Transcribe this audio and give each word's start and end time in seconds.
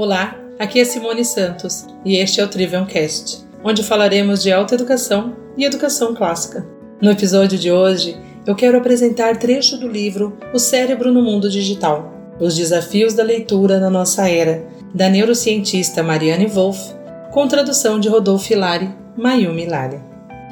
Olá, 0.00 0.38
aqui 0.60 0.78
é 0.78 0.84
Simone 0.84 1.24
Santos 1.24 1.84
e 2.04 2.18
este 2.18 2.40
é 2.40 2.44
o 2.44 2.48
Trivium 2.48 2.86
Cast, 2.86 3.44
onde 3.64 3.82
falaremos 3.82 4.40
de 4.40 4.52
autoeducação 4.52 5.36
e 5.56 5.64
educação 5.64 6.14
clássica. 6.14 6.64
No 7.02 7.10
episódio 7.10 7.58
de 7.58 7.72
hoje, 7.72 8.16
eu 8.46 8.54
quero 8.54 8.78
apresentar 8.78 9.36
trecho 9.38 9.76
do 9.76 9.88
livro 9.88 10.38
O 10.54 10.58
Cérebro 10.60 11.12
no 11.12 11.20
Mundo 11.20 11.50
Digital: 11.50 12.14
Os 12.38 12.54
Desafios 12.54 13.12
da 13.12 13.24
Leitura 13.24 13.80
na 13.80 13.90
Nossa 13.90 14.30
Era, 14.30 14.64
da 14.94 15.08
neurocientista 15.08 16.00
Marianne 16.00 16.46
Wolff, 16.46 16.94
com 17.32 17.48
tradução 17.48 17.98
de 17.98 18.08
Rodolfo 18.08 18.52
Hilari, 18.52 18.94
Mayumi 19.16 19.66
Lali. 19.66 20.00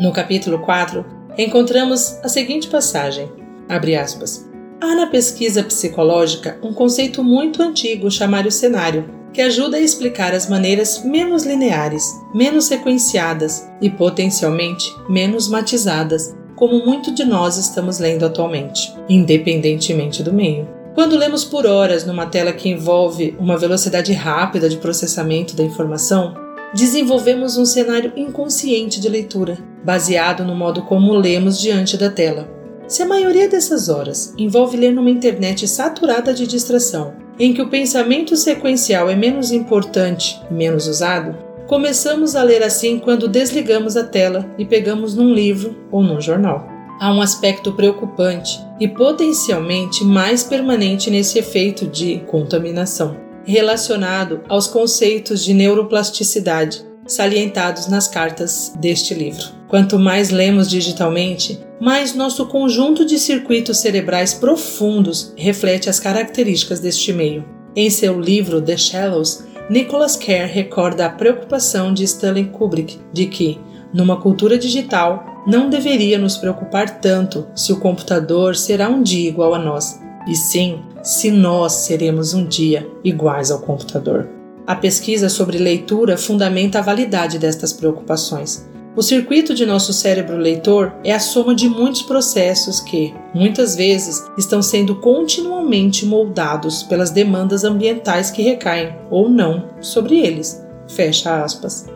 No 0.00 0.12
capítulo 0.12 0.58
4, 0.58 1.06
encontramos 1.38 2.18
a 2.20 2.28
seguinte 2.28 2.66
passagem: 2.66 3.30
abre 3.68 3.94
aspas. 3.94 4.44
Há 4.80 4.94
na 4.96 5.06
pesquisa 5.06 5.62
psicológica 5.62 6.58
um 6.64 6.74
conceito 6.74 7.22
muito 7.22 7.62
antigo 7.62 8.10
chamado 8.10 8.50
cenário, 8.50 9.15
que 9.36 9.42
ajuda 9.42 9.76
a 9.76 9.80
explicar 9.80 10.32
as 10.32 10.48
maneiras 10.48 11.04
menos 11.04 11.44
lineares, 11.44 12.22
menos 12.32 12.64
sequenciadas 12.64 13.68
e 13.82 13.90
potencialmente 13.90 14.90
menos 15.10 15.46
matizadas, 15.46 16.34
como 16.54 16.86
muito 16.86 17.12
de 17.12 17.22
nós 17.22 17.58
estamos 17.58 17.98
lendo 17.98 18.24
atualmente, 18.24 18.94
independentemente 19.06 20.22
do 20.22 20.32
meio. 20.32 20.66
Quando 20.94 21.18
lemos 21.18 21.44
por 21.44 21.66
horas 21.66 22.06
numa 22.06 22.24
tela 22.24 22.50
que 22.50 22.70
envolve 22.70 23.36
uma 23.38 23.58
velocidade 23.58 24.10
rápida 24.14 24.70
de 24.70 24.78
processamento 24.78 25.54
da 25.54 25.62
informação, 25.62 26.32
desenvolvemos 26.74 27.58
um 27.58 27.66
cenário 27.66 28.14
inconsciente 28.16 28.98
de 28.98 29.08
leitura, 29.10 29.58
baseado 29.84 30.46
no 30.46 30.54
modo 30.54 30.80
como 30.80 31.14
lemos 31.14 31.60
diante 31.60 31.98
da 31.98 32.08
tela. 32.08 32.48
Se 32.88 33.02
a 33.02 33.06
maioria 33.06 33.50
dessas 33.50 33.90
horas 33.90 34.32
envolve 34.38 34.78
ler 34.78 34.94
numa 34.94 35.10
internet 35.10 35.68
saturada 35.68 36.32
de 36.32 36.46
distração, 36.46 37.25
em 37.38 37.52
que 37.52 37.62
o 37.62 37.68
pensamento 37.68 38.36
sequencial 38.36 39.10
é 39.10 39.14
menos 39.14 39.52
importante 39.52 40.40
menos 40.50 40.86
usado, 40.86 41.36
começamos 41.66 42.34
a 42.34 42.42
ler 42.42 42.62
assim 42.62 42.98
quando 42.98 43.28
desligamos 43.28 43.96
a 43.96 44.04
tela 44.04 44.50
e 44.58 44.64
pegamos 44.64 45.14
num 45.14 45.32
livro 45.32 45.76
ou 45.90 46.02
num 46.02 46.20
jornal. 46.20 46.66
Há 47.00 47.12
um 47.12 47.20
aspecto 47.20 47.72
preocupante 47.72 48.58
e 48.80 48.88
potencialmente 48.88 50.02
mais 50.02 50.42
permanente 50.42 51.10
nesse 51.10 51.38
efeito 51.38 51.86
de 51.86 52.20
contaminação, 52.26 53.18
relacionado 53.44 54.40
aos 54.48 54.66
conceitos 54.66 55.44
de 55.44 55.52
neuroplasticidade 55.52 56.84
salientados 57.06 57.86
nas 57.88 58.08
cartas 58.08 58.72
deste 58.78 59.14
livro. 59.14 59.44
Quanto 59.68 59.98
mais 59.98 60.30
lemos 60.30 60.70
digitalmente, 60.70 61.58
mais 61.80 62.14
nosso 62.14 62.46
conjunto 62.46 63.04
de 63.04 63.18
circuitos 63.18 63.78
cerebrais 63.78 64.32
profundos 64.34 65.32
reflete 65.36 65.90
as 65.90 66.00
características 66.00 66.80
deste 66.80 67.12
meio. 67.12 67.44
Em 67.74 67.90
seu 67.90 68.18
livro 68.18 68.62
The 68.62 68.76
Shallows, 68.76 69.44
Nicholas 69.68 70.16
Kerr 70.16 70.48
recorda 70.48 71.06
a 71.06 71.10
preocupação 71.10 71.92
de 71.92 72.04
Stanley 72.04 72.46
Kubrick 72.46 72.98
de 73.12 73.26
que, 73.26 73.60
numa 73.92 74.20
cultura 74.20 74.56
digital, 74.56 75.42
não 75.46 75.68
deveria 75.68 76.18
nos 76.18 76.36
preocupar 76.36 77.00
tanto 77.00 77.46
se 77.54 77.72
o 77.72 77.80
computador 77.80 78.56
será 78.56 78.88
um 78.88 79.02
dia 79.02 79.28
igual 79.28 79.54
a 79.54 79.58
nós, 79.58 80.00
e 80.28 80.34
sim 80.34 80.80
se 81.02 81.30
nós 81.30 81.72
seremos 81.72 82.34
um 82.34 82.46
dia 82.46 82.88
iguais 83.04 83.50
ao 83.50 83.60
computador. 83.60 84.35
A 84.66 84.74
pesquisa 84.74 85.28
sobre 85.28 85.58
leitura 85.58 86.18
fundamenta 86.18 86.80
a 86.80 86.82
validade 86.82 87.38
destas 87.38 87.72
preocupações. 87.72 88.66
O 88.96 89.02
circuito 89.02 89.54
de 89.54 89.64
nosso 89.64 89.92
cérebro 89.92 90.36
leitor 90.36 90.92
é 91.04 91.12
a 91.12 91.20
soma 91.20 91.54
de 91.54 91.68
muitos 91.68 92.02
processos 92.02 92.80
que, 92.80 93.14
muitas 93.32 93.76
vezes, 93.76 94.24
estão 94.36 94.60
sendo 94.60 94.96
continuamente 94.96 96.04
moldados 96.04 96.82
pelas 96.82 97.10
demandas 97.10 97.62
ambientais 97.62 98.30
que 98.30 98.42
recaem, 98.42 98.96
ou 99.08 99.28
não, 99.28 99.68
sobre 99.80 100.18
eles. 100.18 100.64
Fecha 100.88 101.44
aspas. 101.44 101.86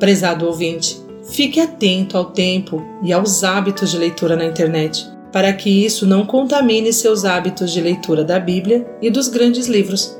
Prezado 0.00 0.46
ouvinte, 0.46 1.00
fique 1.30 1.60
atento 1.60 2.16
ao 2.16 2.32
tempo 2.32 2.82
e 3.04 3.12
aos 3.12 3.44
hábitos 3.44 3.90
de 3.90 3.98
leitura 3.98 4.34
na 4.34 4.46
internet, 4.46 5.06
para 5.30 5.52
que 5.52 5.70
isso 5.84 6.04
não 6.04 6.26
contamine 6.26 6.92
seus 6.92 7.24
hábitos 7.24 7.70
de 7.70 7.80
leitura 7.80 8.24
da 8.24 8.40
Bíblia 8.40 8.88
e 9.00 9.08
dos 9.08 9.28
grandes 9.28 9.68
livros. 9.68 10.18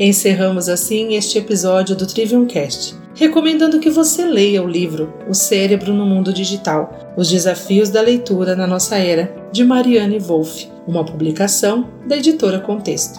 Encerramos 0.00 0.68
assim 0.68 1.14
este 1.16 1.38
episódio 1.38 1.96
do 1.96 2.06
Trivium 2.06 2.46
Cast, 2.46 2.94
recomendando 3.16 3.80
que 3.80 3.90
você 3.90 4.24
leia 4.24 4.62
o 4.62 4.68
livro 4.68 5.12
O 5.28 5.34
Cérebro 5.34 5.92
no 5.92 6.06
Mundo 6.06 6.32
Digital: 6.32 7.12
Os 7.16 7.28
Desafios 7.28 7.90
da 7.90 8.00
Leitura 8.00 8.54
na 8.54 8.64
Nossa 8.64 8.96
Era, 8.96 9.34
de 9.50 9.64
Marianne 9.64 10.20
Wolff, 10.20 10.70
uma 10.86 11.04
publicação 11.04 11.88
da 12.06 12.16
editora 12.16 12.60
Contexto. 12.60 13.18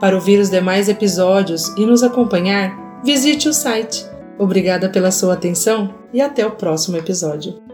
Para 0.00 0.16
ouvir 0.16 0.40
os 0.40 0.50
demais 0.50 0.88
episódios 0.88 1.68
e 1.76 1.86
nos 1.86 2.02
acompanhar, 2.02 3.00
visite 3.04 3.48
o 3.48 3.52
site. 3.52 4.04
Obrigada 4.36 4.88
pela 4.88 5.12
sua 5.12 5.34
atenção 5.34 5.94
e 6.12 6.20
até 6.20 6.44
o 6.44 6.50
próximo 6.50 6.96
episódio. 6.96 7.67